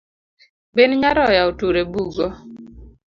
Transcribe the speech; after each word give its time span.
Bin 0.75 0.91
nyaroya 1.01 1.41
otur 1.49 1.75
e 1.81 1.83
bugo. 1.91 2.27